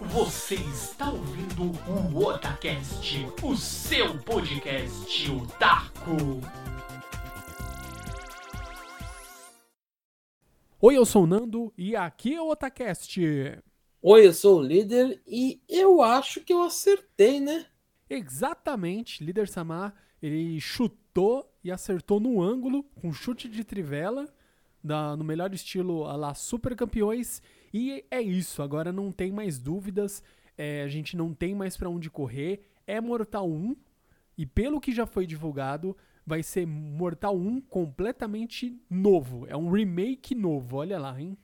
[0.00, 1.72] Você está ouvindo
[2.14, 6.40] o Otacast, o seu podcast otaku.
[10.80, 13.18] Oi, eu sou o Nando e aqui é o Otacast.
[14.00, 17.66] Oi, eu sou o líder e eu acho que eu acertei, né?
[18.08, 19.92] Exatamente, líder Samar,
[20.22, 24.32] ele chutou e acertou no ângulo com chute de trivela,
[24.82, 27.42] da, no melhor estilo a lá Super Campeões.
[27.72, 30.22] E é isso, agora não tem mais dúvidas,
[30.56, 32.60] é, a gente não tem mais para onde correr.
[32.86, 33.76] É Mortal 1
[34.36, 39.46] e pelo que já foi divulgado, vai ser Mortal 1 completamente novo.
[39.48, 41.36] É um remake novo, olha lá, hein?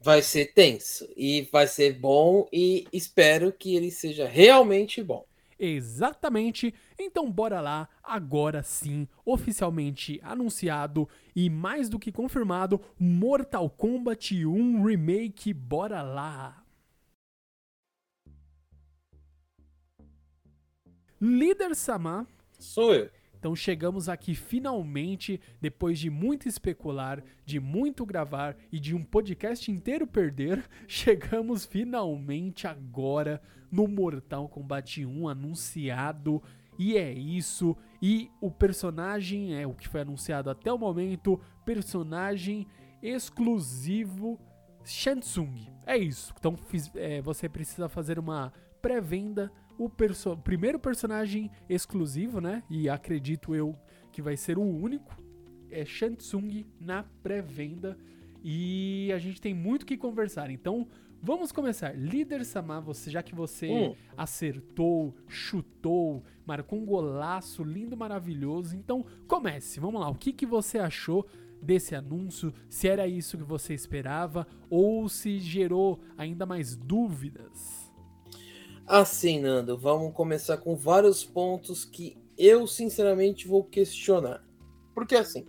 [0.00, 5.26] Vai ser tenso e vai ser bom e espero que ele seja realmente bom.
[5.62, 6.74] Exatamente.
[6.98, 14.82] Então bora lá, agora sim, oficialmente anunciado e mais do que confirmado, Mortal Kombat 1
[14.82, 16.64] Remake, bora lá.
[21.20, 22.26] Líder Sama.
[22.58, 23.10] Sou eu.
[23.40, 29.70] Então chegamos aqui finalmente, depois de muito especular, de muito gravar e de um podcast
[29.72, 33.40] inteiro perder, chegamos finalmente agora
[33.72, 36.42] no Mortal Kombat 1 anunciado.
[36.78, 37.74] E é isso.
[38.02, 42.66] E o personagem é o que foi anunciado até o momento, personagem
[43.02, 44.38] exclusivo
[44.84, 45.66] Shansung.
[45.86, 46.34] É isso.
[46.38, 48.52] Então fiz, é, você precisa fazer uma
[48.82, 49.50] pré-venda
[49.80, 52.62] o perso primeiro personagem exclusivo, né?
[52.68, 53.74] E acredito eu
[54.12, 55.16] que vai ser o único.
[55.70, 57.96] É Shansung na pré-venda.
[58.44, 60.50] E a gente tem muito que conversar.
[60.50, 60.86] Então,
[61.22, 61.96] vamos começar.
[61.96, 63.94] Líder Samar, você, já que você hum.
[64.18, 68.76] acertou, chutou, marcou um golaço lindo, maravilhoso.
[68.76, 69.80] Então, comece.
[69.80, 70.10] Vamos lá.
[70.10, 71.26] O que, que você achou
[71.62, 72.52] desse anúncio?
[72.68, 77.89] Se era isso que você esperava ou se gerou ainda mais dúvidas?
[78.90, 84.44] Assim, Nando, vamos começar com vários pontos que eu sinceramente vou questionar.
[84.92, 85.46] Porque assim,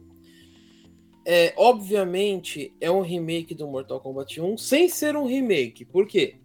[1.25, 5.83] é, obviamente é um remake do Mortal Kombat 1 sem ser um remake.
[5.83, 6.35] Por quê?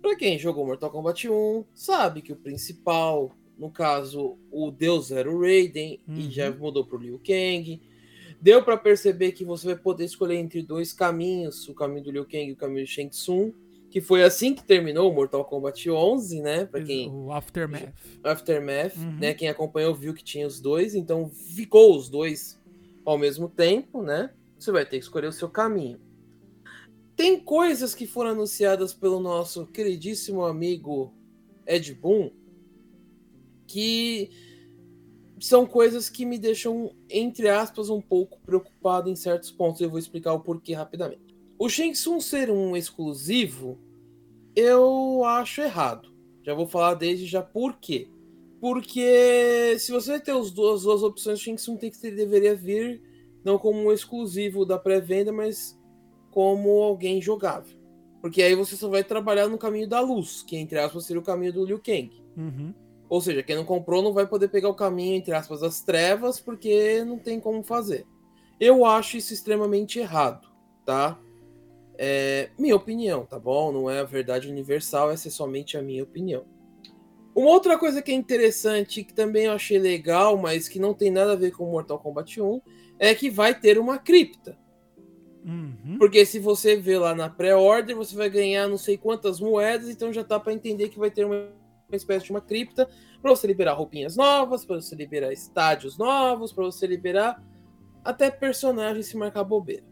[0.00, 5.28] Pra quem jogou Mortal Kombat 1, sabe que o principal, no caso, o Deus era
[5.28, 6.20] o Raiden uhum.
[6.20, 7.82] e já mudou pro Liu Kang.
[8.40, 12.24] Deu para perceber que você vai poder escolher entre dois caminhos, o caminho do Liu
[12.24, 13.52] Kang e o caminho de Shang Tsung
[13.90, 16.64] que foi assim que terminou o Mortal Kombat 11, né?
[16.64, 17.94] Para quem o Aftermath.
[18.22, 19.18] Aftermath, uhum.
[19.18, 19.34] né?
[19.34, 22.60] Quem acompanhou viu que tinha os dois, então ficou os dois
[23.04, 24.30] ao mesmo tempo, né?
[24.58, 26.00] Você vai ter que escolher o seu caminho.
[27.16, 31.12] Tem coisas que foram anunciadas pelo nosso queridíssimo amigo
[31.66, 32.30] Ed Boon
[33.66, 34.30] que
[35.40, 39.80] são coisas que me deixam, entre aspas, um pouco preocupado em certos pontos.
[39.80, 41.27] Eu vou explicar o porquê rapidamente.
[41.58, 43.78] O Shang Tsung ser um exclusivo,
[44.54, 46.08] eu acho errado.
[46.44, 48.08] Já vou falar desde já por quê.
[48.60, 52.54] Porque se você vai ter as duas, duas opções, o Shang Tsung tem que deveria
[52.54, 53.02] vir
[53.44, 55.78] não como um exclusivo da pré-venda, mas
[56.30, 57.76] como alguém jogável.
[58.20, 61.24] Porque aí você só vai trabalhar no caminho da luz, que entre aspas seria o
[61.24, 62.10] caminho do Liu Kang.
[62.36, 62.74] Uhum.
[63.08, 66.38] Ou seja, quem não comprou não vai poder pegar o caminho, entre aspas, das trevas,
[66.38, 68.06] porque não tem como fazer.
[68.60, 70.48] Eu acho isso extremamente errado,
[70.84, 71.18] tá?
[72.00, 73.72] É minha opinião, tá bom?
[73.72, 76.44] Não é a verdade universal, essa é somente a minha opinião.
[77.34, 81.10] Uma outra coisa que é interessante, que também eu achei legal, mas que não tem
[81.10, 82.60] nada a ver com Mortal Kombat 1,
[82.98, 84.56] é que vai ter uma cripta.
[85.44, 85.96] Uhum.
[85.98, 90.12] Porque se você vê lá na pré-order, você vai ganhar não sei quantas moedas, então
[90.12, 91.48] já tá para entender que vai ter uma,
[91.88, 92.88] uma espécie de uma cripta
[93.22, 97.42] para você liberar roupinhas novas, para você liberar estádios novos, para você liberar
[98.04, 99.84] até personagens se marcar bobeira.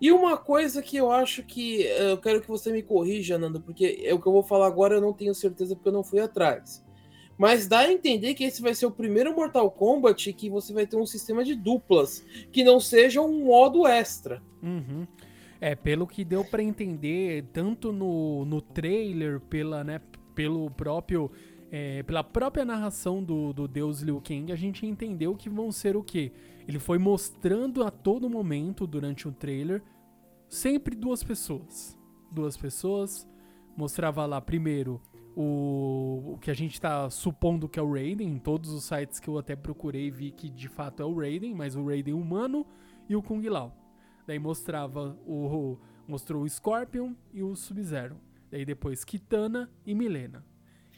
[0.00, 3.60] E uma coisa que eu acho que eh, eu quero que você me corrija, Nando,
[3.60, 6.04] porque é o que eu vou falar agora eu não tenho certeza porque eu não
[6.04, 6.84] fui atrás.
[7.38, 10.86] Mas dá a entender que esse vai ser o primeiro Mortal Kombat que você vai
[10.86, 14.42] ter um sistema de duplas, que não seja um modo extra.
[14.60, 15.06] Uhum.
[15.60, 20.00] É, pelo que deu para entender, tanto no, no trailer, pela, né,
[20.34, 21.30] pelo próprio.
[21.70, 25.96] É, pela própria narração do, do deus Liu Kang, a gente entendeu que vão ser
[25.96, 26.32] o quê?
[26.66, 29.82] Ele foi mostrando a todo momento durante o trailer
[30.48, 31.98] sempre duas pessoas.
[32.30, 33.28] Duas pessoas.
[33.76, 35.00] Mostrava lá primeiro
[35.36, 38.28] o, o que a gente está supondo que é o Raiden.
[38.28, 41.54] Em todos os sites que eu até procurei vi que de fato é o Raiden,
[41.54, 42.66] mas o Raiden humano
[43.08, 43.74] e o Kung Lao.
[44.26, 45.78] Daí mostrava o.
[46.06, 48.16] Mostrou o Scorpion e o Sub-Zero.
[48.50, 50.42] Daí depois Kitana e Milena.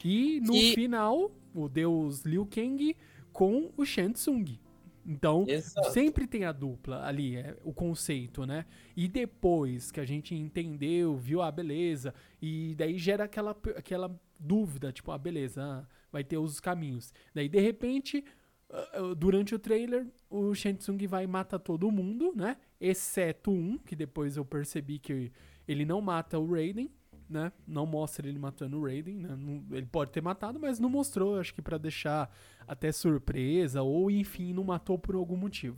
[0.03, 0.73] E no e...
[0.73, 2.95] final, o deus Liu Kang
[3.31, 4.59] com o Shang Tsung.
[5.05, 5.91] Então, Exato.
[5.91, 8.65] sempre tem a dupla ali, é o conceito, né?
[8.95, 14.91] E depois que a gente entendeu, viu, ah, beleza, e daí gera aquela, aquela dúvida,
[14.91, 17.13] tipo, ah, beleza, ah, vai ter os caminhos.
[17.33, 18.23] Daí, de repente,
[18.69, 22.57] ah, ah, durante o trailer, o Shensung vai matar todo mundo, né?
[22.79, 25.31] Exceto um, que depois eu percebi que
[25.67, 26.91] ele não mata o Raiden,
[27.31, 27.51] né?
[27.67, 29.35] Não mostra ele matando o Raiden, né?
[29.35, 32.29] Não- ele pode ter matado, mas não mostrou, acho que pra deixar
[32.67, 35.77] até surpresa, ou enfim, não matou por algum motivo.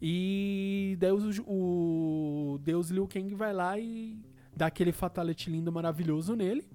[0.00, 1.10] E daí
[1.46, 4.18] o, Deus Liu Kang vai lá e
[4.54, 6.68] dá aquele fatality lindo maravilhoso nele,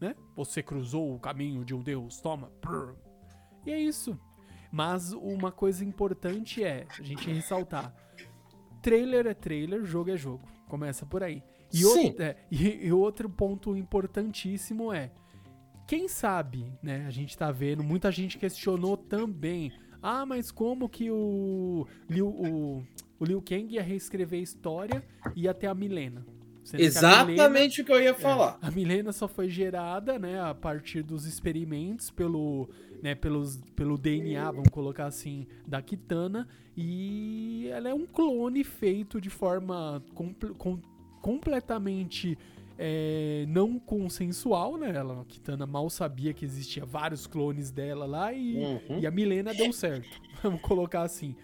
[0.00, 0.14] né?
[0.36, 2.50] Você cruzou o caminho de um deus, toma.
[3.64, 4.18] E é isso.
[4.70, 7.94] Mas uma coisa importante é a gente ressaltar:
[8.80, 10.48] trailer é trailer, jogo é jogo.
[10.66, 11.42] Começa por aí.
[11.72, 12.06] E, Sim.
[12.06, 15.10] outro, é, e, e outro ponto importantíssimo é:
[15.86, 17.04] quem sabe, né?
[17.06, 19.72] A gente tá vendo, muita gente questionou também.
[20.02, 22.82] Ah, mas como que o Liu, o,
[23.20, 25.04] o Liu Kang ia reescrever a história
[25.36, 26.26] e ia ter a Milena?
[26.64, 28.58] Sendo que Milena- Exatamente o que eu ia falar.
[28.62, 32.68] a Milena só foi gerada, né, a partir dos experimentos pelo,
[33.02, 39.20] né, pelos, pelo DNA, vamos colocar assim, da Kitana, e ela é um clone feito
[39.20, 40.32] de forma com-
[41.22, 42.36] completamente
[42.78, 44.92] é, não consensual, né?
[44.94, 48.98] Ela, a Kitana mal sabia que existia vários clones dela lá e, Uhum.
[49.00, 51.34] e a Milena deu certo, vamos colocar assim.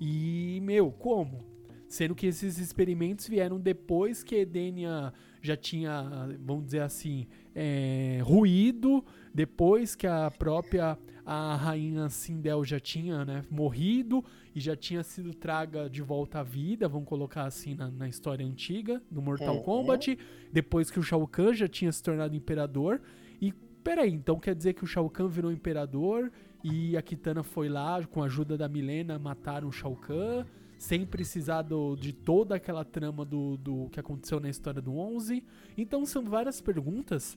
[0.00, 1.44] E, meu, como?
[1.88, 9.04] Sendo que esses experimentos vieram depois que Edenia já tinha, vamos dizer assim, é, ruído,
[9.32, 10.98] depois que a própria
[11.30, 14.24] a rainha Sindel já tinha né, morrido
[14.54, 18.46] e já tinha sido traga de volta à vida, vamos colocar assim na, na história
[18.46, 19.62] antiga do Mortal Uhum.
[19.62, 20.18] Kombat,
[20.50, 22.98] depois que o Shao Kahn já tinha se tornado imperador.
[23.42, 23.52] E
[23.84, 26.32] peraí, então quer dizer que o Shao Kahn virou imperador
[26.64, 30.46] e a Kitana foi lá, com a ajuda da Milena, mataram o Shao Kahn,
[30.78, 35.44] sem precisar do- de toda aquela trama do, do que aconteceu na história do 11.
[35.76, 37.36] Então são várias perguntas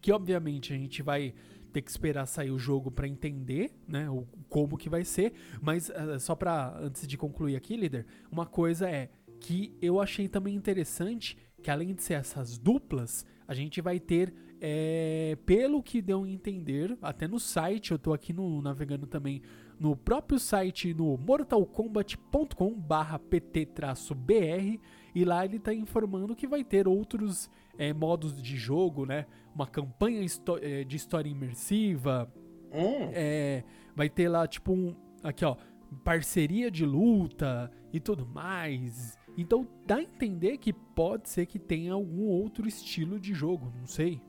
[0.00, 1.32] que, obviamente, a gente vai
[1.72, 5.32] ter que esperar sair o jogo pra entender, né, o, como que vai ser.
[5.62, 9.08] Mas eh, só pra, antes de concluir aqui, líder, uma coisa é
[9.38, 14.34] que eu achei também interessante que além de ser essas duplas, a gente vai ter,
[14.60, 19.42] é, pelo que deu a entender, até no site, eu tô aqui no, navegando também
[19.80, 24.78] no próprio site, no mortalkombat.com barra pt-br,
[25.14, 29.26] e lá ele tá informando que vai ter outros é, modos de jogo, né?
[29.54, 30.24] Uma campanha
[30.60, 32.30] é, de história imersiva,
[32.72, 33.10] Hum.
[33.12, 33.64] é,
[33.96, 34.94] vai ter lá, tipo, um.
[35.22, 35.56] Aqui, ó.
[36.04, 39.18] Parceria de luta e tudo mais.
[39.36, 43.86] Então dá a entender que pode ser que tenha algum outro estilo de jogo, não
[43.88, 44.20] sei.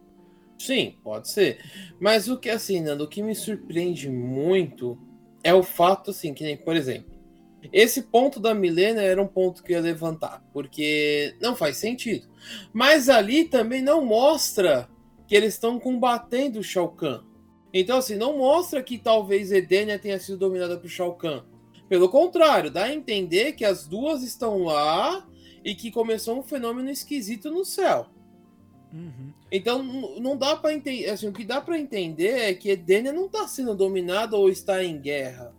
[0.57, 1.59] Sim, pode ser.
[1.99, 4.97] Mas o que, assim, Nando, o que me surpreende muito
[5.43, 7.11] é o fato, assim, que nem, por exemplo,
[7.71, 12.27] esse ponto da Milena era um ponto que eu ia levantar, porque não faz sentido.
[12.73, 14.89] Mas ali também não mostra
[15.27, 17.21] que eles estão combatendo o Shao Kahn.
[17.73, 21.43] Então, assim, não mostra que talvez Edenia tenha sido dominada por Shao Kahn.
[21.87, 25.27] Pelo contrário, dá a entender que as duas estão lá
[25.63, 28.07] e que começou um fenômeno esquisito no céu.
[28.93, 29.31] Uhum.
[29.51, 29.81] Então
[30.19, 33.47] não dá pra entender, assim, o que dá pra entender é que Edenia não tá
[33.47, 35.53] sendo dominada ou está em guerra.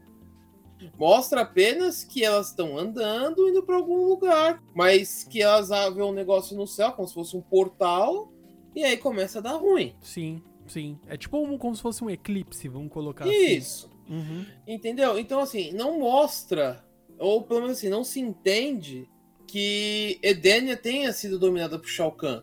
[0.99, 6.03] Mostra apenas que elas estão andando indo pra algum lugar, mas que elas ah, vê
[6.03, 8.33] um negócio no céu como se fosse um portal
[8.75, 9.95] e aí começa a dar ruim.
[10.01, 10.99] Sim, sim.
[11.07, 13.87] É tipo um- como se fosse um eclipse, vamos colocar Isso.
[13.87, 13.93] assim.
[14.15, 14.45] Uhum.
[14.67, 15.19] Entendeu?
[15.19, 16.85] Então, assim, não mostra,
[17.19, 19.09] ou pelo menos assim, não se entende
[19.47, 22.43] que Edenia tenha sido dominada por Shao Kahn.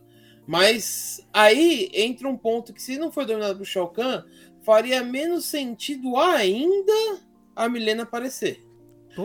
[0.50, 4.24] Mas aí entra um ponto que, se não for dominada por Shao Kahn,
[4.64, 7.22] faria menos sentido ainda
[7.56, 8.66] a Milena aparecer.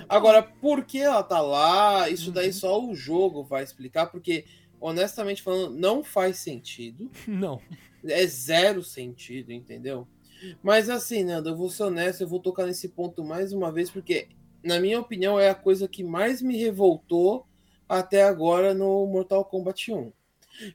[0.06, 2.10] Agora, por que ela tá lá?
[2.10, 2.52] Isso daí Uhum.
[2.52, 4.44] só o jogo vai explicar, porque,
[4.78, 7.10] honestamente falando, não faz sentido.
[7.26, 7.58] Não.
[8.04, 10.06] É zero sentido, entendeu?
[10.62, 13.90] Mas assim, Nando, eu vou ser honesto, eu vou tocar nesse ponto mais uma vez,
[13.90, 14.28] porque,
[14.62, 17.46] na minha opinião, é a coisa que mais me revoltou
[17.88, 20.12] até agora no Mortal Kombat 1.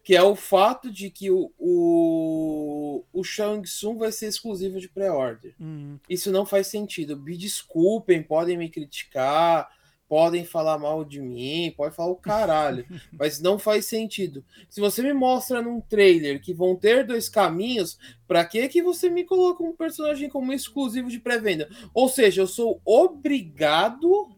[0.04, 4.90] Que é o fato de que o, o, o Shang Tsung vai ser exclusivo de
[4.90, 5.56] pré-order.
[5.60, 6.00] Uhum.
[6.10, 7.18] Isso não faz sentido.
[7.18, 9.70] Me desculpem, podem me criticar,
[10.10, 12.84] podem falar mal de mim, podem falar o caralho,
[13.14, 14.44] mas não faz sentido.
[14.68, 19.08] Se você me mostra num trailer que vão ter dois caminhos, pra que que você
[19.08, 21.70] me coloca um personagem como exclusivo de pré-venda?
[21.94, 24.36] Ou seja, eu sou obrigado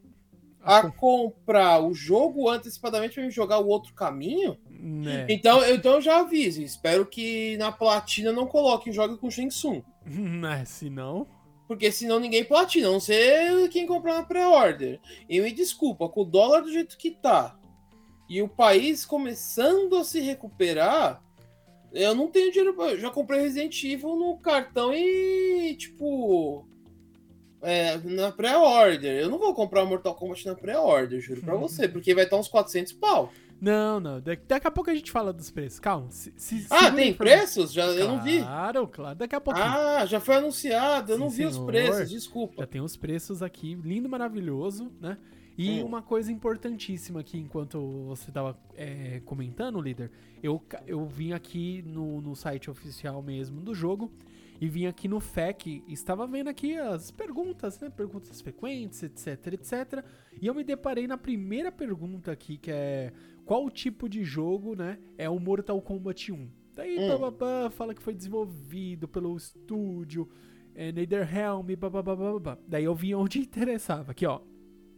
[0.61, 4.57] a comprar o jogo antecipadamente para me jogar o outro caminho?
[4.81, 5.27] Né.
[5.29, 6.61] Então, eu, então eu já aviso.
[6.61, 9.83] Espero que na platina não coloquem jogo com Shang Tsung.
[10.05, 11.27] Né, se não.
[11.67, 14.99] Porque senão ninguém platina, não sei quem comprar na pré-order.
[15.29, 17.57] E me desculpa, com o dólar do jeito que tá
[18.31, 21.21] e o país começando a se recuperar,
[21.91, 22.73] eu não tenho dinheiro.
[22.73, 22.91] Pra...
[22.91, 26.65] Eu já comprei Resident Evil no cartão e, tipo.
[27.61, 29.21] É, na pré-order.
[29.21, 32.47] Eu não vou comprar Mortal Kombat na pré-order, juro pra você, porque vai estar uns
[32.47, 33.31] 400 pau.
[33.61, 34.19] Não, não.
[34.19, 35.79] Daqui, daqui a pouco a gente fala dos preços.
[35.79, 36.09] Calma.
[36.09, 37.71] Se, se, ah, tem preços?
[37.71, 38.39] Já, claro, eu não vi.
[38.39, 39.15] Claro, claro.
[39.15, 39.59] Daqui a pouco.
[39.59, 41.11] Ah, já foi anunciado.
[41.11, 41.51] Eu Sim, não vi senhor.
[41.51, 42.55] os preços, desculpa.
[42.61, 43.75] Já tem os preços aqui.
[43.75, 45.15] Lindo, maravilhoso, né?
[45.55, 45.85] E hum.
[45.85, 50.09] uma coisa importantíssima aqui, enquanto você estava é, comentando, líder,
[50.41, 54.11] eu, eu vim aqui no, no site oficial mesmo do jogo
[54.61, 57.89] e vim aqui no FAQ, estava vendo aqui as perguntas, né?
[57.89, 60.05] Perguntas frequentes, etc, etc.
[60.39, 63.11] E eu me deparei na primeira pergunta aqui, que é
[63.43, 66.47] qual tipo de jogo, né, é o Mortal Kombat 1?
[66.75, 67.07] Daí, hum.
[67.07, 70.29] bababá, fala que foi desenvolvido pelo estúdio
[70.75, 72.55] é, Netherrealm, bababá.
[72.67, 74.41] Daí eu vim onde interessava, aqui ó.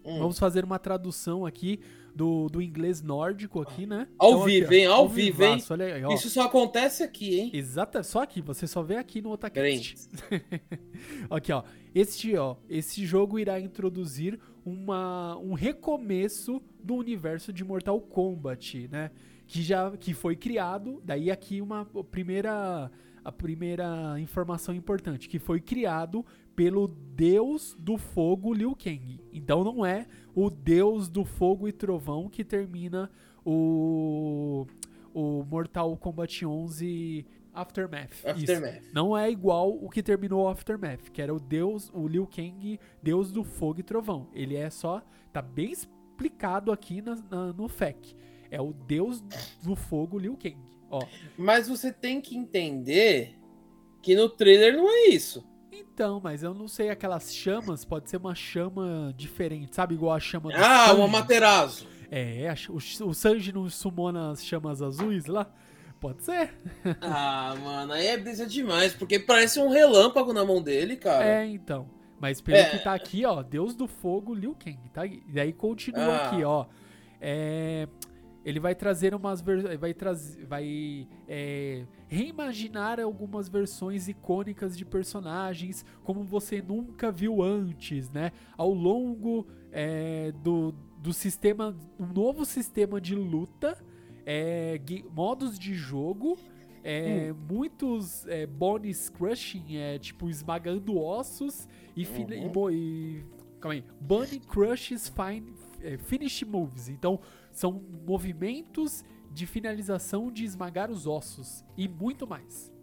[0.05, 0.19] Hum.
[0.19, 1.79] Vamos fazer uma tradução aqui
[2.13, 4.07] do, do inglês nórdico aqui, né?
[4.17, 4.85] Ao então, vivo, hein?
[4.85, 5.57] Ao, ao vivo, hein?
[6.07, 7.51] Aí, Isso só acontece aqui, hein?
[7.53, 10.09] Exato, só aqui, você só vê aqui no Otacast.
[11.29, 11.63] aqui, ó.
[11.95, 19.11] Este, ó, esse jogo irá introduzir uma, um recomeço do universo de Mortal Kombat, né?
[19.47, 22.89] Que já que foi criado, daí aqui uma primeira
[23.23, 26.25] a primeira informação importante, que foi criado
[26.55, 29.19] pelo deus do fogo Liu Kang.
[29.31, 33.09] Então não é o deus do fogo e trovão que termina
[33.45, 34.67] o,
[35.13, 38.25] o Mortal Kombat 11 Aftermath.
[38.25, 38.81] Aftermath.
[38.81, 38.93] Isso.
[38.93, 42.79] Não é igual o que terminou o Aftermath, que era o deus, o Liu Kang,
[43.01, 44.27] deus do fogo e trovão.
[44.33, 45.01] Ele é só,
[45.31, 48.15] tá bem explicado aqui na, na, no FAQ.
[48.49, 49.21] É o deus
[49.63, 50.72] do fogo Liu Kang.
[50.93, 51.05] Ó.
[51.37, 53.35] Mas você tem que entender
[54.01, 55.43] que no trailer não é isso.
[55.71, 59.95] Então, mas eu não sei, aquelas chamas, pode ser uma chama diferente, sabe?
[59.95, 60.99] Igual a chama do Ah, Sanji.
[60.99, 61.87] uma Materazo.
[62.11, 65.51] É, o, o Sanji não sumona as chamas azuis lá?
[65.99, 66.53] Pode ser.
[67.01, 71.25] Ah, mano, aí é brisa demais, porque parece um relâmpago na mão dele, cara.
[71.25, 71.87] É, então.
[72.19, 72.69] Mas pelo é.
[72.69, 75.05] que tá aqui, ó, Deus do Fogo, Liu Kang, tá?
[75.05, 76.27] E daí continua ah.
[76.27, 76.65] aqui, ó.
[77.19, 77.87] É,
[78.45, 79.41] ele vai trazer umas
[79.79, 88.09] vai trazer vai é, reimaginar algumas versões icônicas de personagens como você nunca viu antes,
[88.09, 88.31] né?
[88.57, 93.77] Ao longo é, do, do sistema, um novo sistema de luta,
[94.25, 94.79] é,
[95.11, 96.37] modos de jogo,
[96.83, 97.55] é, hum.
[97.55, 102.69] muitos é, bones crushing, é, tipo esmagando ossos e, uhum.
[102.69, 103.25] e, e
[103.63, 106.89] calma aí, bunny crushes fine, é, finish moves.
[106.89, 107.19] Então
[107.53, 112.73] são movimentos de finalização de esmagar os ossos e muito mais.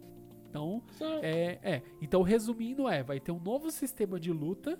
[0.49, 0.83] Então,
[1.21, 4.77] é, é, então resumindo é, vai ter um novo sistema de luta,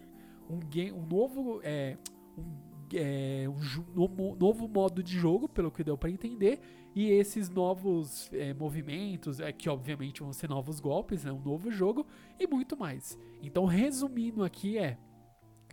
[0.49, 1.97] um, game, um novo é,
[2.37, 6.59] um, é, um novo modo de jogo, pelo que deu para entender,
[6.93, 11.71] e esses novos é, movimentos, é que obviamente vão ser novos golpes, né, um novo
[11.71, 12.05] jogo
[12.37, 13.17] e muito mais.
[13.41, 14.97] Então, resumindo aqui é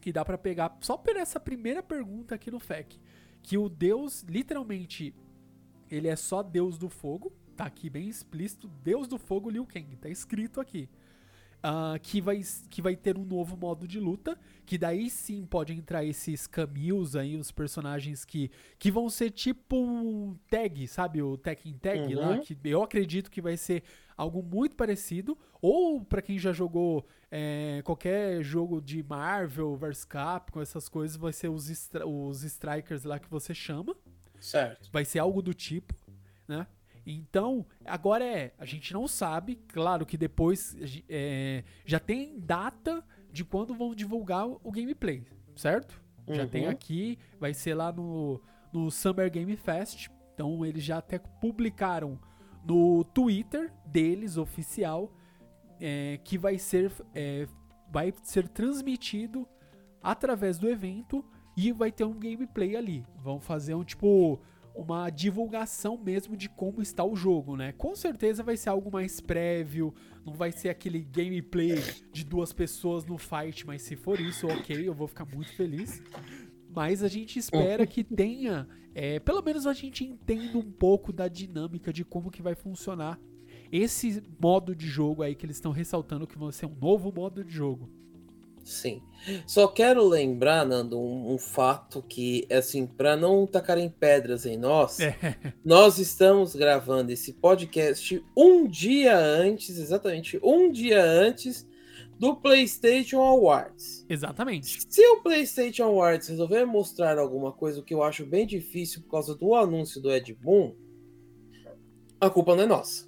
[0.01, 3.01] que dá para pegar só por essa primeira pergunta aqui no FAQ
[3.43, 5.15] que o Deus, literalmente,
[5.91, 9.97] ele é só Deus do fogo, tá aqui bem explícito, Deus do fogo Liu Kang,
[9.97, 10.89] tá escrito aqui.
[11.59, 15.73] Uh, que, vai, que vai ter um novo modo de luta, que daí sim pode
[15.73, 18.49] entrar esses cameos aí, os personagens que,
[18.79, 21.21] que vão ser tipo um tag, sabe?
[21.21, 22.21] O Tekken Tag uhum.
[22.21, 23.83] lá, que eu acredito que vai ser
[24.17, 30.63] algo muito parecido, ou para quem já jogou é, qualquer jogo de Marvel vs Capcom,
[30.63, 31.69] essas coisas, vai ser os,
[32.07, 33.97] os Strikers lá que você chama.
[34.41, 34.89] Certo.
[34.93, 35.93] Vai ser algo do tipo,
[36.47, 36.69] né?
[37.11, 40.77] Então, agora é, a gente não sabe, claro que depois
[41.09, 45.25] é, já tem data de quando vão divulgar o gameplay,
[45.57, 46.03] certo?
[46.27, 46.35] Uhum.
[46.35, 46.71] Já tem uhum.
[46.71, 48.39] aqui, vai ser lá no,
[48.71, 50.11] no Summer Game Fest.
[50.35, 52.21] Então, eles já até publicaram
[52.63, 55.11] no Twitter deles, oficial,
[55.81, 57.49] é, que vai ser, é,
[57.91, 59.49] vai ser transmitido
[60.03, 61.25] através do evento
[61.57, 63.07] e vai ter um gameplay ali.
[63.17, 64.39] Vão fazer um tipo
[64.79, 67.73] uma divulgação mesmo de como está o jogo, né?
[67.73, 69.93] Com certeza vai ser algo mais prévio,
[70.25, 71.75] não vai ser aquele gameplay
[72.13, 76.01] de duas pessoas no fight, mas se for isso, ok, eu vou ficar muito feliz.
[76.73, 81.27] Mas a gente espera que tenha, é, pelo menos a gente entenda um pouco da
[81.27, 83.19] dinâmica de como que vai funcionar
[83.73, 87.43] esse modo de jogo aí que eles estão ressaltando que vai ser um novo modo
[87.43, 87.91] de jogo.
[88.69, 89.03] Sim.
[89.47, 95.01] Só quero lembrar, Nando, um, um fato que, assim, para não tacarem pedras em nós,
[95.01, 95.17] é.
[95.65, 101.67] nós estamos gravando esse podcast um dia antes, exatamente um dia antes
[102.19, 104.05] do PlayStation Awards.
[104.09, 104.85] Exatamente.
[104.89, 109.13] Se o PlayStation Awards resolver mostrar alguma coisa, o que eu acho bem difícil por
[109.13, 110.75] causa do anúncio do Ed Boon,
[112.21, 113.08] a culpa não é nossa.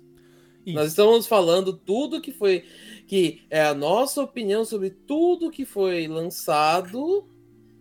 [0.67, 0.75] Isso.
[0.75, 2.65] Nós estamos falando tudo que foi.
[3.07, 7.27] que é a nossa opinião sobre tudo que foi lançado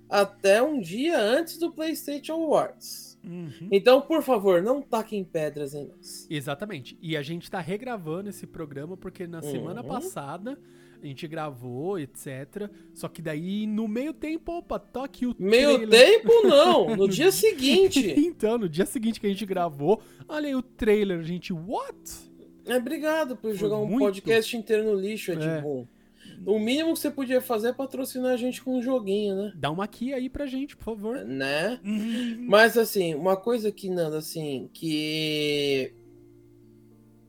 [0.09, 3.17] até um dia antes do PlayStation Awards.
[3.23, 3.67] Uhum.
[3.71, 6.25] Então, por favor, não taquem pedras em nós.
[6.29, 6.97] Exatamente.
[7.01, 9.87] E a gente tá regravando esse programa porque na semana Uhum.
[9.87, 10.57] passada
[11.01, 12.69] a gente gravou, etc.
[12.93, 15.89] Só que daí no meio tempo, opa, aqui o Meio trailer.
[16.21, 16.95] tempo, não.
[16.97, 18.15] No dia seguinte.
[18.17, 21.97] então, no dia seguinte que a gente gravou, olha aí o trailer, a gente, what?
[22.69, 23.99] É, obrigado por jogar um muito.
[23.99, 25.61] podcast inteiro no lixo, Ed É.
[25.61, 25.85] Boon.
[26.45, 29.53] O mínimo que você podia fazer é patrocinar a gente com um joguinho, né?
[29.55, 31.17] Dá uma aqui aí pra gente, por favor.
[31.25, 31.79] Né?
[31.83, 32.45] Uhum.
[32.47, 35.93] Mas assim, uma coisa que, Nanda, assim, que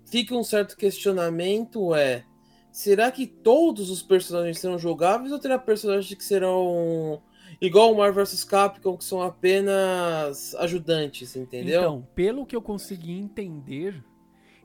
[0.07, 2.25] fica um certo questionamento é:
[2.71, 7.21] será que todos os personagens serão jogáveis ou terá personagens que serão
[7.61, 11.81] igual o Marvel vs Capcom, que são apenas ajudantes, entendeu?
[11.81, 14.03] Então, pelo que eu consegui entender,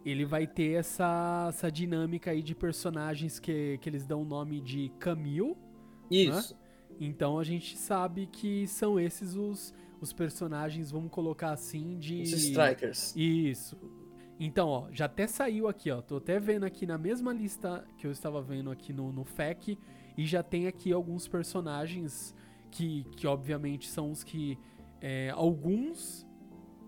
[0.06, 4.62] ele vai ter essa, essa dinâmica aí de personagens que, que eles dão o nome
[4.62, 5.58] de Camille.
[6.12, 6.56] Isso.
[7.00, 12.22] Então a gente sabe que são esses os, os personagens, vamos colocar assim, de.
[12.22, 13.16] Os Strikers.
[13.16, 13.78] Isso.
[14.40, 16.02] Então, ó, já até saiu aqui, ó.
[16.02, 19.78] Tô até vendo aqui na mesma lista que eu estava vendo aqui no, no FAQ.
[20.18, 22.36] E já tem aqui alguns personagens
[22.70, 24.58] que, que obviamente são os que.
[25.02, 26.28] é, alguns.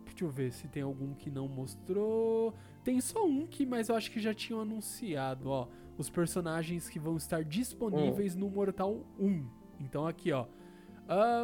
[0.05, 2.53] Deixa eu ver se tem algum que não mostrou.
[2.87, 5.67] Tem só um que, mas eu acho que já tinham anunciado, ó.
[5.97, 9.45] Os personagens que vão estar disponíveis no Mortal 1.
[9.81, 10.45] Então aqui, ó.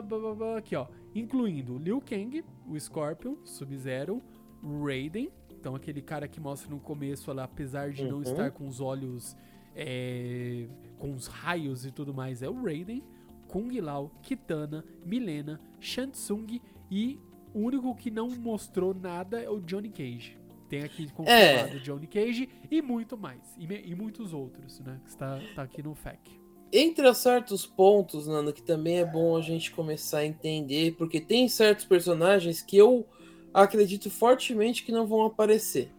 [0.08, 0.88] Blá, aqui, ó.
[1.14, 4.24] Incluindo Liu Kang, o Scorpion, Sub-Zero,
[4.64, 5.30] Raiden.
[5.52, 8.22] Então aquele cara que mostra no começo, lá, apesar de não Uhum.
[8.22, 9.36] estar com os olhos
[9.76, 13.04] é, com os raios e tudo mais, é o Raiden.
[13.50, 17.20] Kung Lao, Kitana, Milena, Shansung e
[17.54, 20.42] o único que não mostrou nada é o Johnny Cage.
[20.74, 23.40] Tem aqui confirmado Johnny Cage e muito mais.
[23.60, 25.00] E, e muitos outros, né?
[25.04, 26.32] Que está tá aqui no FAQ.
[26.72, 31.48] Entre certos pontos, Nando, que também é bom a gente começar a entender, porque tem
[31.48, 33.06] certos personagens que eu
[33.54, 35.92] acredito fortemente que não vão aparecer.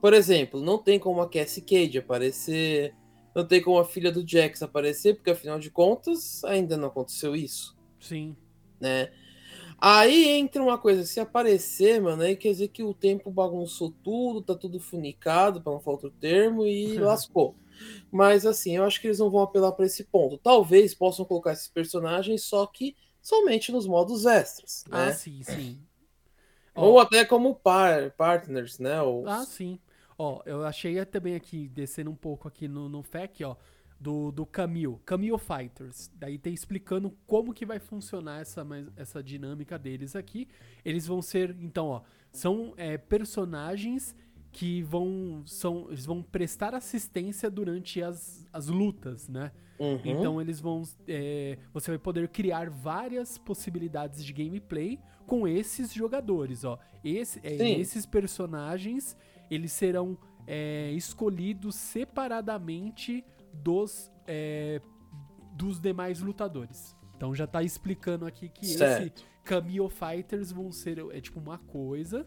[0.00, 2.94] Por exemplo, não tem como a Cassie Cage aparecer,
[3.34, 7.34] não tem como a filha do Jax aparecer, porque afinal de contas ainda não aconteceu
[7.34, 8.36] isso, Sim.
[8.80, 9.10] né?
[9.78, 14.42] Aí entra uma coisa, se aparecer, mano, aí quer dizer que o tempo bagunçou tudo,
[14.42, 17.54] tá tudo funicado, pra não falar outro termo, e lascou.
[18.10, 20.38] Mas assim, eu acho que eles não vão apelar pra esse ponto.
[20.38, 25.12] Talvez possam colocar esses personagens, só que somente nos modos extras, Ah, né?
[25.12, 25.78] sim, sim.
[26.74, 29.00] Ou até como par, partners, né?
[29.02, 29.26] Ou...
[29.26, 29.78] Ah, sim.
[30.18, 33.56] Ó, eu achei também aqui, descendo um pouco aqui no, no FAQ, ó,
[33.98, 36.10] do, do Camille, Camille Fighters.
[36.14, 40.48] Daí tem explicando como que vai funcionar essa, essa dinâmica deles aqui.
[40.84, 44.14] Eles vão ser, então, ó, são é, personagens
[44.52, 49.52] que vão, são, eles vão prestar assistência durante as, as lutas, né?
[49.78, 50.00] Uhum.
[50.04, 50.82] Então eles vão.
[51.06, 56.78] é, você vai poder criar várias possibilidades de gameplay com esses jogadores, ó.
[57.04, 59.14] Esse, é, esses personagens
[59.50, 63.24] eles serão é, escolhidos separadamente
[63.62, 64.80] dos é,
[65.52, 66.96] dos demais lutadores.
[67.16, 69.24] Então já tá explicando aqui que esse Certo.
[69.42, 72.26] Cameo Fighters vão ser é tipo uma coisa.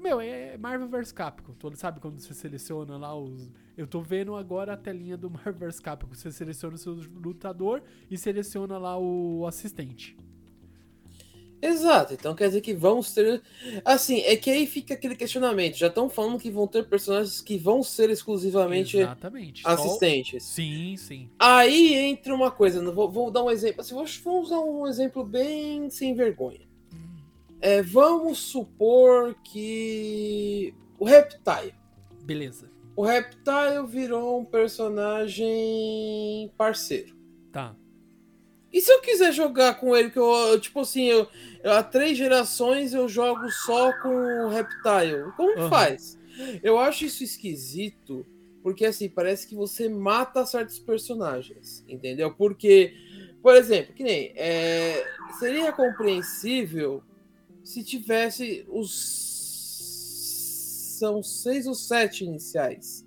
[0.00, 1.52] Meu, é Marvel vs Capcom.
[1.54, 3.50] Todo, sabe quando você seleciona lá os.
[3.76, 6.12] Eu tô vendo agora a telinha do Marvel vs Capcom.
[6.12, 10.16] Você seleciona o seu lutador e seleciona lá o assistente.
[11.66, 13.40] Exato, então quer dizer que vamos ter.
[13.84, 15.76] Assim, é que aí fica aquele questionamento.
[15.76, 19.62] Já estão falando que vão ter personagens que vão ser exclusivamente Exatamente.
[19.62, 20.44] Só- assistentes.
[20.44, 21.30] Sim, sim.
[21.38, 23.80] Aí entra uma coisa, não vou, vou dar um exemplo.
[23.80, 26.60] Assim, vou- vamos usar um exemplo bem sem vergonha.
[27.62, 31.74] É, vamos supor que o Reptile.
[32.22, 32.70] Beleza.
[32.94, 34.44] O Reptile virou um
[35.44, 37.16] personagem parceiro.
[37.50, 37.74] Tá.
[38.74, 41.28] E se eu quiser jogar com ele, que eu, eu, tipo assim, eu,
[41.62, 45.30] eu- há três gerações eu jogo só com o Reptile.
[45.36, 45.70] Como Aham.
[45.70, 46.18] faz?
[46.60, 48.26] Eu acho isso esquisito,
[48.64, 52.34] porque assim, parece que você mata certos personagens, entendeu?
[52.34, 52.92] Porque,
[53.40, 54.32] por exemplo, que nem.
[54.34, 55.06] é,
[55.38, 57.00] seria compreensível
[57.62, 58.90] se tivesse os.
[60.98, 63.04] São seis ou sete iniciais,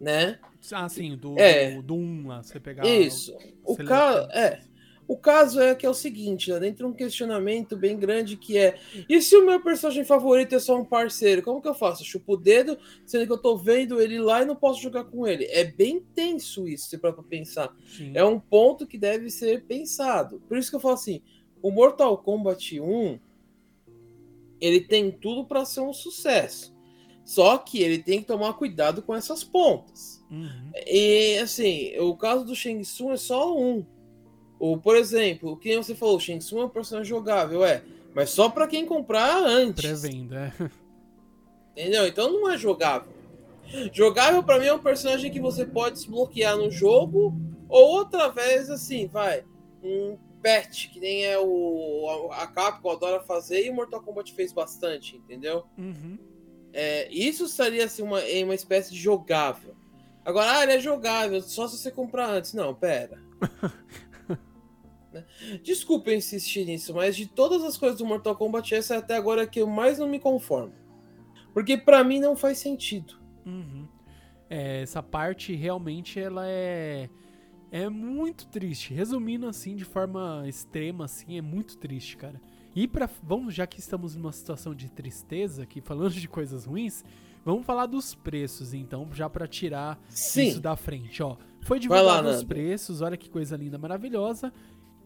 [0.00, 0.38] né?
[0.70, 1.72] Ah, sim, do, É.
[1.74, 2.42] do, do 1 lá.
[2.42, 2.86] Você pegar.
[2.86, 3.32] Isso.
[3.64, 3.88] O seleciona.
[3.88, 4.28] cara.
[4.32, 4.71] É.
[5.06, 6.60] O caso é que é o seguinte, né?
[6.60, 10.58] dentro de um questionamento bem grande que é: e se o meu personagem favorito é
[10.58, 11.42] só um parceiro?
[11.42, 12.02] Como que eu faço?
[12.02, 15.04] Eu chupo o dedo, sendo que eu tô vendo ele lá e não posso jogar
[15.04, 15.44] com ele.
[15.46, 17.74] É bem tenso isso, se para pensar.
[17.86, 18.12] Sim.
[18.14, 20.40] É um ponto que deve ser pensado.
[20.48, 21.20] Por isso que eu falo assim:
[21.60, 23.18] o Mortal Kombat 1
[24.62, 26.72] ele tem tudo para ser um sucesso.
[27.24, 30.24] Só que ele tem que tomar cuidado com essas pontas.
[30.30, 30.70] Uhum.
[30.86, 33.84] E assim, o caso do Shang Tsung é só um.
[34.62, 37.82] Ou, por exemplo, o que você falou, o Shang Tsung é um personagem jogável, é.
[38.14, 39.82] Mas só para quem comprar antes.
[39.82, 40.70] Pré-venda, é.
[41.82, 42.06] Entendeu?
[42.06, 43.12] Então não é jogável.
[43.92, 47.34] Jogável para mim é um personagem que você pode desbloquear no jogo
[47.68, 49.42] ou através, assim, vai,
[49.82, 54.52] um patch, que nem é o a Capcom adora fazer e o Mortal Kombat fez
[54.52, 55.64] bastante, entendeu?
[55.76, 56.16] Uhum.
[56.72, 59.74] É, isso seria assim, uma, em uma espécie de jogável.
[60.24, 62.52] Agora, ah, ele é jogável, só se você comprar antes.
[62.52, 63.20] Não, pera.
[65.12, 65.24] Né?
[65.62, 69.16] Desculpa eu insistir nisso, mas de todas as coisas do Mortal Kombat, essa é até
[69.16, 70.72] agora que eu mais não me conformo.
[71.52, 73.14] Porque pra mim não faz sentido.
[73.44, 73.86] Uhum.
[74.48, 77.08] É, essa parte realmente ela é
[77.70, 78.92] é muito triste.
[78.92, 82.40] Resumindo assim de forma extrema assim, é muito triste, cara.
[82.74, 87.02] E para vamos já que estamos numa situação de tristeza, aqui falando de coisas ruins,
[87.44, 90.48] vamos falar dos preços então, já para tirar Sim.
[90.48, 91.36] isso da frente, ó.
[91.62, 94.52] Foi Vai lá, divulgado os preços, olha que coisa linda, maravilhosa.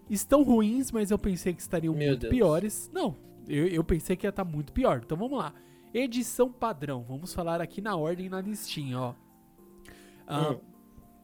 [0.08, 2.30] Estão ruins, mas eu pensei que estariam Meu muito Deus.
[2.34, 2.90] piores.
[2.92, 3.16] Não,
[3.48, 5.00] eu, eu pensei que ia estar muito pior.
[5.04, 5.52] Então vamos lá.
[5.92, 7.04] Edição padrão.
[7.08, 9.14] Vamos falar aqui na ordem na listinha, ó.
[10.26, 10.60] Ah, Hum.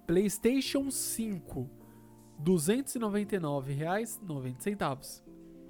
[0.06, 1.60] PlayStation 5,
[2.38, 5.22] R$ 299,90.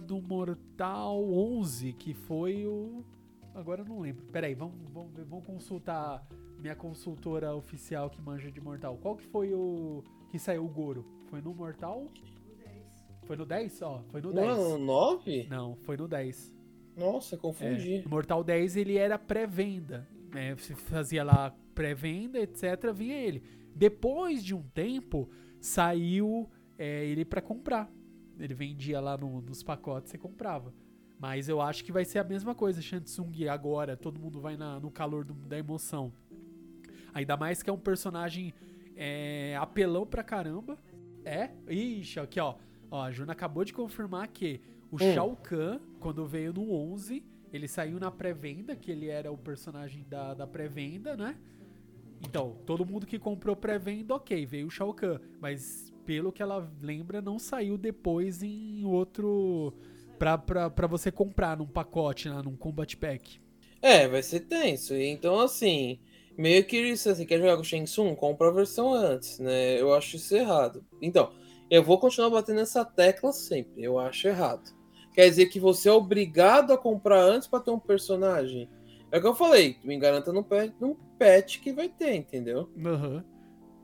[0.07, 3.04] do Mortal 11, que foi o.
[3.54, 4.24] Agora eu não lembro.
[4.26, 6.24] Peraí, vamos, vamos, vamos consultar
[6.61, 8.96] minha consultora oficial que manja de Mortal.
[9.02, 10.02] Qual que foi o.
[10.31, 11.04] que saiu o Goro?
[11.28, 12.07] Foi no Mortal?
[13.24, 13.83] Foi no 10?
[13.83, 14.59] Ó, foi no Não 10.
[14.59, 15.46] é no 9?
[15.50, 16.57] Não, foi no 10.
[16.96, 18.02] Nossa, É, confundi.
[18.07, 20.07] o Mortal 10 ele era pré-venda.
[20.33, 20.54] Né?
[20.54, 22.93] Você fazia lá pré-venda, etc.
[22.93, 23.41] Vinha ele.
[23.73, 27.88] Depois de um tempo, saiu é, ele pra comprar.
[28.38, 30.75] Ele vendia lá no- nos pacotes, você comprava.
[31.21, 33.97] Mas eu acho que vai ser a mesma coisa, Shansung agora.
[33.97, 36.12] Todo mundo vai na- no calor do- da emoção.
[37.14, 38.53] Ainda mais que é um personagem
[39.01, 40.77] é, apelão pra caramba.
[41.25, 41.51] É?
[41.69, 42.57] Ixi, aqui ó.
[42.91, 44.61] Ó, a Juna acabou de confirmar que
[44.91, 45.14] o Hum.
[45.14, 50.05] Shao Kahn, quando veio no 11, ele saiu na pré-venda, que ele era o personagem
[50.09, 51.37] da, da pré-venda, né?
[52.22, 55.18] Então, todo mundo que comprou pré-venda, ok, veio o Shao Kahn.
[55.40, 59.72] Mas, pelo que ela lembra, não saiu depois em outro...
[60.18, 63.40] Pra, pra, pra você comprar num pacote, né, num Combat Pack.
[63.81, 64.94] É, vai ser tenso.
[64.94, 66.00] Então, assim,
[66.37, 69.81] meio que se você quer jogar com o Shang Tsung, compra a versão antes, né?
[69.81, 70.85] Eu acho isso errado.
[71.00, 71.31] Então,
[71.70, 73.83] eu vou continuar batendo nessa tecla sempre.
[73.83, 74.76] Eu acho errado.
[75.14, 78.68] Quer dizer que você é obrigado a comprar antes pra ter um personagem?
[79.11, 82.70] É o que eu falei, me garanta num patch, num patch que vai ter, entendeu?
[82.85, 83.24] Aham.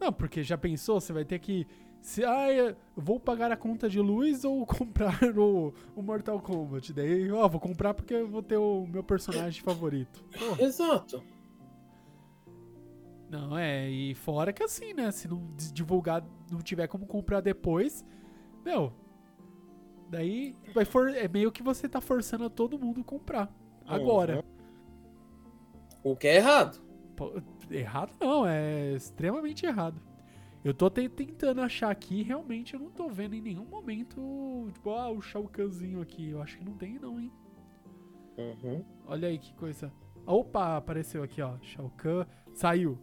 [0.01, 1.67] Não, porque já pensou, você vai ter que.
[2.01, 6.93] Se, ah, eu vou pagar a conta de luz ou comprar o, o Mortal Kombat?
[6.93, 10.23] Daí, ó, vou comprar porque eu vou ter o meu personagem favorito.
[10.59, 11.23] Exato.
[13.31, 15.11] Não, é, e fora que assim, né?
[15.11, 15.43] Se não
[15.73, 18.05] divulgar, não tiver como comprar depois,
[18.65, 18.93] meu.
[20.11, 23.51] Daí vai for, é meio que você tá forçando a todo mundo comprar.
[23.87, 24.45] Agora.
[26.03, 26.84] O que é errado.
[27.71, 30.01] Errado não, é extremamente errado.
[30.65, 34.91] Eu tô te- tentando achar aqui, realmente eu não tô vendo em nenhum momento, tipo,
[34.91, 36.31] ah, o Shao Kahnzinho aqui.
[36.31, 37.31] Eu acho que não tem não, hein?
[38.39, 38.85] Uhum.
[39.07, 39.93] Olha aí que coisa.
[40.27, 41.57] Opa, apareceu aqui, ó.
[41.61, 42.25] Shao Kahn
[42.55, 42.99] saiu.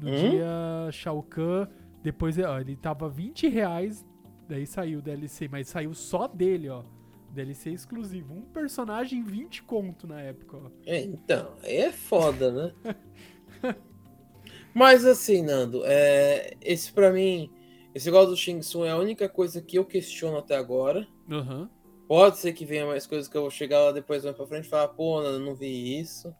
[0.00, 0.14] No Hum?
[0.30, 0.46] dia
[0.92, 1.66] Shao Kahn,
[2.02, 4.06] depois ó, ele tava 20 reais,
[4.48, 6.84] daí saiu o DLC, mas saiu só dele, ó.
[7.32, 8.32] DLC exclusivo.
[8.34, 10.70] Um personagem 20 conto na época, ó.
[10.86, 12.72] É, então, é foda, né?
[14.74, 17.50] Mas assim, Nando, é, esse pra mim,
[17.94, 21.06] esse negócio do Shang Tsung é a única coisa que eu questiono até agora.
[21.30, 21.70] Aham.
[22.08, 24.66] Pode ser que venha mais coisas que eu vou chegar lá depois mais pra frente
[24.66, 26.34] e falar, pô, Nando, não vi isso.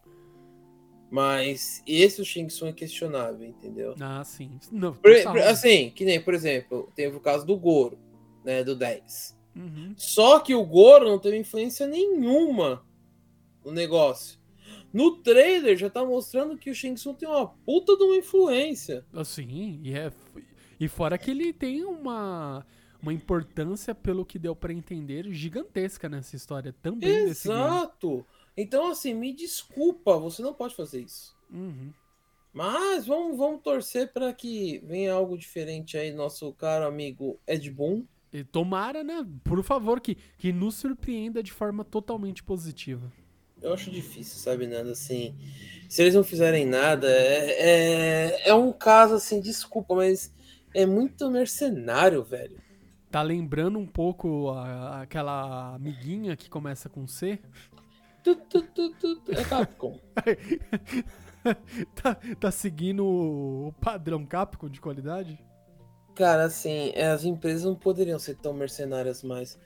[1.11, 3.95] Mas esse o Shang Tsung é questionável, entendeu?
[4.01, 4.59] Ah, sim.
[4.73, 7.99] Não, Por- por- assim, que nem, por exemplo, teve o caso do Goro,
[8.45, 9.39] né, do 10.
[9.55, 9.95] Uhum.
[9.97, 12.85] Só que o Goro não teve influência nenhuma
[13.65, 14.41] no negócio.
[14.95, 19.05] No trailer já tá mostrando que o Shang Tsung tem uma puta de uma influência.
[19.13, 20.13] Assim, e, é,
[20.79, 22.65] e fora que ele tem uma,
[23.03, 27.11] uma importância, pelo que deu pra entender, gigantesca nessa história também.
[27.11, 28.25] Exato.
[28.57, 31.35] Então, assim, me desculpa, você não pode fazer isso.
[31.51, 31.93] Uhum.
[32.53, 38.05] Mas vamos, vamos torcer para que venha algo diferente aí, nosso caro amigo Ed Boon.
[38.33, 39.27] E tomara, né?
[39.43, 43.13] Por favor, que, que nos surpreenda de forma totalmente positiva.
[43.65, 44.91] Eu acho difícil, sabe, Nando?
[44.91, 45.35] Assim,
[45.89, 50.31] se eles não fizerem nada, é, é, é um caso, assim, desculpa, mas
[50.75, 52.61] é muito mercenário, velho.
[53.11, 57.39] Tá lembrando um pouco a- aquela amiguinha que começa com C?
[58.23, 59.33] Tu, tu, tu.
[59.33, 59.99] É Capcom.
[61.95, 65.39] tá, tá seguindo o padrão Capcom de qualidade?
[66.15, 69.59] Cara, assim, as empresas não poderiam ser tão mercenárias mais.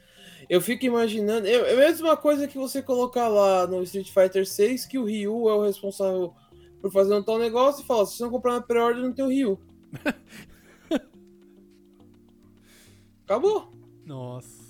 [0.48, 1.46] Eu fico imaginando.
[1.46, 5.48] É a mesma coisa que você colocar lá no Street Fighter 6 que o Ryu
[5.48, 6.34] é o responsável
[6.80, 9.24] por fazer um tal negócio e fala: se você não comprar na pré-order, não tem
[9.24, 9.60] o Ryu.
[13.24, 13.70] Acabou.
[14.06, 14.68] Nossa.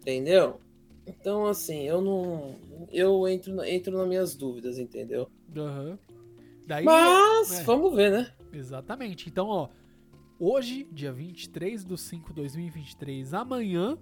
[0.00, 0.60] Entendeu?
[1.04, 2.54] Então, assim, eu não.
[2.92, 5.28] Eu entro, entro nas minhas dúvidas, entendeu?
[5.56, 5.98] Aham.
[6.66, 7.62] Daí, Mas, é.
[7.64, 8.32] vamos ver, né?
[8.52, 9.28] Exatamente.
[9.28, 9.68] Então, ó,
[10.40, 13.96] hoje, dia 23 de 5 de 2023, amanhã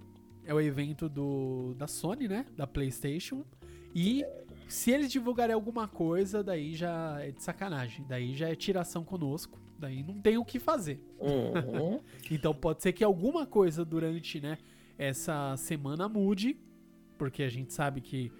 [0.45, 2.45] é o evento do, da Sony, né?
[2.55, 3.45] Da PlayStation.
[3.93, 4.25] E
[4.67, 8.05] se eles divulgarem alguma coisa, daí já é de sacanagem.
[8.07, 9.59] Daí já é tiração conosco.
[9.77, 10.99] Daí não tem o que fazer.
[11.19, 11.99] Uhum.
[12.31, 14.57] Então pode ser que alguma coisa durante, né,
[14.97, 16.57] essa semana mude,
[17.17, 18.31] porque a gente sabe que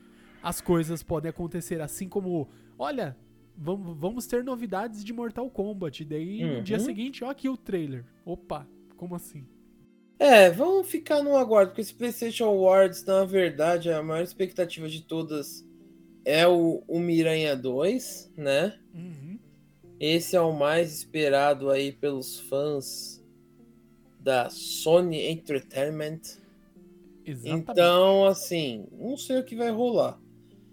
[0.41, 3.17] as coisas podem acontecer assim como, olha,
[3.59, 6.05] vamos, vamos ter novidades de Mortal Kombat.
[6.05, 6.63] Daí no Uhum.
[6.63, 8.05] dia seguinte, ó aqui o trailer.
[8.25, 9.45] Opa, como assim?
[10.17, 15.01] É, vamos ficar no aguardo, porque esse PlayStation Awards, na verdade, a maior expectativa de
[15.01, 15.65] todas
[16.25, 18.77] é o, o Miranha 2, né?
[18.93, 19.39] Uhum.
[19.99, 23.23] Esse é o mais esperado aí pelos fãs
[24.19, 26.19] da Sony Entertainment.
[27.25, 27.71] Exatamente.
[27.71, 30.19] Então, assim, não sei o que vai rolar.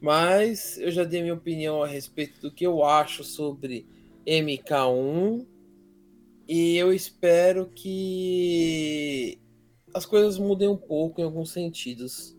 [0.07, 3.89] Mas eu já dei minha opinião a respeito do que eu acho sobre
[4.25, 5.45] MK1.
[6.47, 9.37] E eu espero que
[9.93, 12.39] as coisas mudem um pouco em alguns sentidos.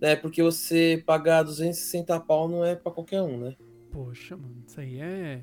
[0.00, 0.14] Né?
[0.14, 3.56] Porque você pagar 260 pau não é pra qualquer um, né?
[3.90, 5.42] Poxa, mano, isso aí é,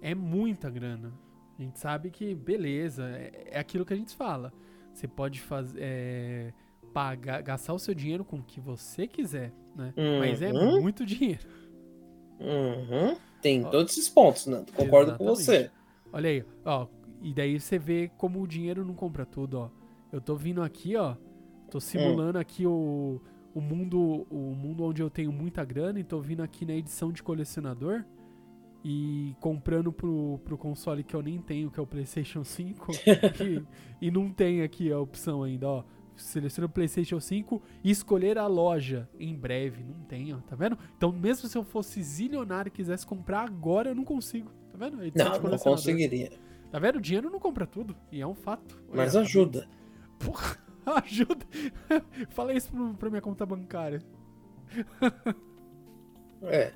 [0.00, 1.12] é muita grana.
[1.58, 4.52] A gente sabe que, beleza, é, é aquilo que a gente fala.
[4.94, 5.80] Você pode fazer.
[5.82, 6.52] é,
[6.96, 9.92] pagar, gastar o seu dinheiro com o que você quiser, né?
[10.18, 10.80] Mas é Uhum.
[10.80, 11.46] muito dinheiro.
[12.40, 13.14] Uhum.
[13.42, 13.68] Tem Ó.
[13.68, 14.72] todos esses pontos, Nando.
[14.72, 15.52] Concordo com você.
[15.52, 15.74] Exatamente.
[16.10, 16.86] Olha aí, ó.
[17.20, 19.70] E daí você vê como o dinheiro não compra tudo, ó.
[20.10, 21.16] Eu tô vindo aqui, ó.
[21.70, 23.20] Tô simulando aqui o,
[23.54, 27.12] o mundo o mundo onde eu tenho muita grana e tô vindo aqui na edição
[27.12, 28.04] de colecionador
[28.82, 32.90] e comprando pro, pro console que eu nem tenho, que é o PlayStation 5.
[34.00, 35.84] e, e não tem aqui a opção ainda, ó.
[36.16, 39.84] Seleciona o PlayStation 5 e escolher a loja em breve.
[39.84, 40.38] Não tem, ó.
[40.38, 40.78] Tá vendo?
[40.96, 44.50] Então, mesmo se eu fosse zilionário e quisesse comprar agora, eu não consigo.
[44.72, 44.96] Tá vendo?
[44.96, 45.58] Não, não colecionador.
[45.60, 46.32] conseguiria.
[46.70, 46.96] Tá vendo?
[46.96, 47.94] O dinheiro não compra tudo.
[48.10, 48.82] E é um fato.
[48.88, 49.60] Olha, Mas tá ajuda.
[49.60, 49.70] vendo?
[50.18, 50.56] Porra,
[51.04, 51.46] ajuda.
[52.30, 54.02] Fala isso pro, pra minha conta bancária.
[56.42, 56.72] É.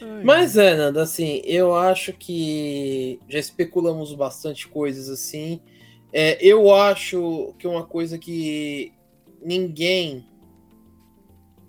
[0.00, 5.60] Ai, Mas é, Nando, assim, eu acho que já especulamos bastante coisas assim.
[6.12, 8.92] É, eu acho que uma coisa que
[9.42, 10.24] ninguém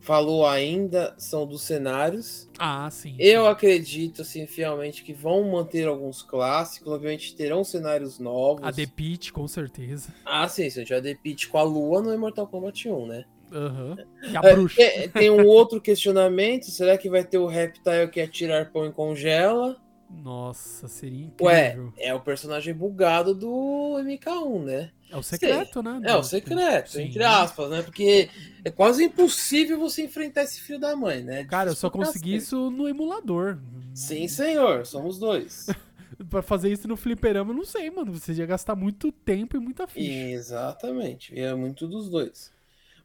[0.01, 2.49] falou ainda são dos cenários.
[2.57, 3.15] Ah, sim.
[3.19, 6.91] Eu acredito, assim, fielmente que vão manter alguns clássicos.
[6.91, 8.63] Obviamente terão cenários novos.
[8.63, 10.13] A The Pit, com certeza.
[10.25, 10.69] Ah, sim.
[10.69, 13.25] Se a gente tiver The Pit com a Lua no Mortal Kombat 1, né?
[13.53, 13.97] Aham.
[14.23, 14.41] E a
[14.83, 16.65] É, tem um outro questionamento.
[16.71, 19.77] Será que vai ter o Reptile que é tirar pão e congela?
[20.11, 21.93] Nossa, seria Ué, incrível.
[21.97, 24.91] é o personagem bugado do MK1, né?
[25.09, 26.01] É o secreto, né?
[26.03, 27.03] É o secreto, Sim.
[27.03, 27.81] entre aspas, né?
[27.81, 28.29] Porque
[28.63, 31.43] é quase impossível você enfrentar esse filho da mãe, né?
[31.45, 33.57] Cara, eu só consegui isso no emulador.
[33.93, 35.67] Sim, senhor, somos dois.
[36.29, 38.13] Pra fazer isso no fliperama, eu não sei, mano.
[38.13, 40.11] Você ia gastar muito tempo e muita ficha.
[40.11, 42.51] Exatamente, é muito dos dois.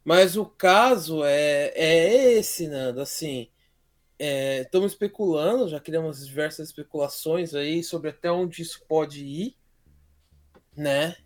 [0.04, 3.48] Mas o caso é, é esse, Nando, assim,
[4.18, 9.56] estamos especulando, já criamos diversas especulações aí sobre até onde isso pode ir,
[10.76, 11.16] né?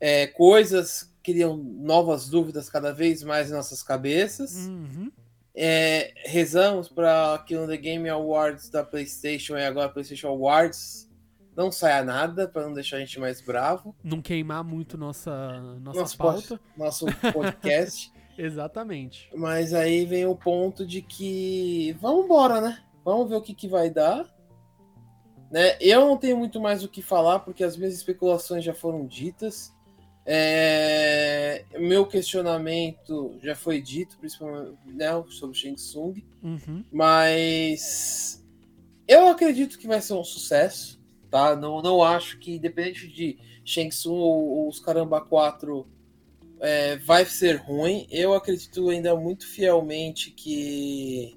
[0.00, 4.54] É, coisas criam novas dúvidas cada vez mais em nossas cabeças.
[4.66, 5.10] Uhum.
[5.54, 11.08] É, rezamos para que no The Game Awards da PlayStation e agora PlayStation Awards
[11.56, 13.96] não saia nada para não deixar a gente mais bravo.
[14.04, 16.48] Não queimar muito nossa, nossa Nosso, pauta.
[16.48, 18.12] pod- nosso podcast.
[18.38, 19.30] Exatamente.
[19.34, 22.82] Mas aí vem o ponto de que vamos embora, né?
[23.04, 24.26] Vamos ver o que, que vai dar.
[25.50, 25.76] Né?
[25.80, 29.72] Eu não tenho muito mais o que falar porque as minhas especulações já foram ditas.
[30.28, 36.24] É, Meu questionamento já foi dito, principalmente né, sobre o Shang Tsung.
[36.42, 36.84] Uhum.
[36.90, 38.44] Mas
[39.06, 41.54] eu acredito que vai ser um sucesso, tá?
[41.54, 45.86] Não, não acho que, independente de Shang Tsung ou, ou os Caramba 4,
[46.60, 48.06] é, vai ser ruim.
[48.10, 51.36] Eu acredito ainda muito fielmente que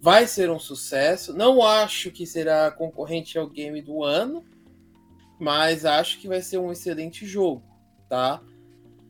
[0.00, 1.32] vai ser um sucesso.
[1.32, 4.44] Não acho que será concorrente ao game do ano,
[5.38, 7.62] mas acho que vai ser um excelente jogo,
[8.08, 8.42] tá?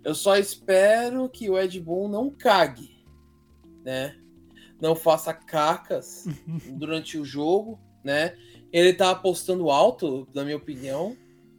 [0.04, 3.04] Eu só espero que o Ed Boon não cague,
[3.84, 4.16] né?
[4.80, 6.26] Não faça cacas
[6.74, 8.36] durante o jogo, né?
[8.72, 11.16] Ele tá apostando alto, na minha opinião,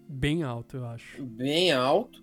[0.08, 1.24] Bem alto, eu acho.
[1.24, 2.23] bem alto,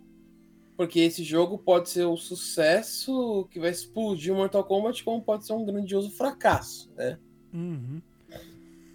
[0.81, 5.45] porque esse jogo pode ser o sucesso que vai explodir o Mortal Kombat, como pode
[5.45, 7.19] ser um grandioso fracasso, né?
[7.53, 8.01] Uhum.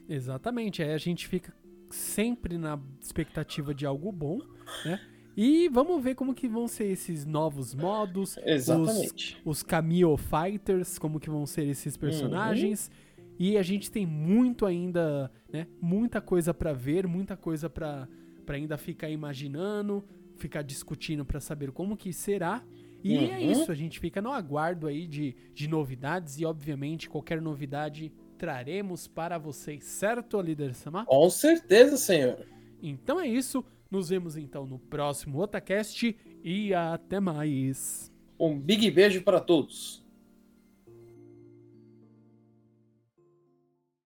[0.09, 0.81] Exatamente.
[0.81, 1.53] Aí a gente fica
[1.91, 4.39] sempre na expectativa de algo bom,
[4.83, 4.99] né?
[5.37, 9.39] E vamos ver como que vão ser esses novos modos, Exatamente.
[9.45, 12.89] os Cameo Fighters, como que vão ser esses personagens.
[13.37, 15.67] E a gente tem muito ainda, né?
[15.79, 18.07] Muita coisa pra ver, muita coisa pra
[18.47, 20.03] ainda ficar imaginando,
[20.37, 22.63] ficar discutindo pra saber como que será.
[23.03, 23.51] E é Uhum.
[23.51, 29.07] isso, a gente fica no aguardo aí de, de novidades e obviamente qualquer novidade traremos
[29.07, 31.05] para vocês, certo, líder Samar?
[31.05, 32.45] Com certeza, senhor.
[32.81, 38.11] Então é isso, nos vemos então no próximo Otacast e até mais.
[38.39, 40.04] Um big beijo para todos.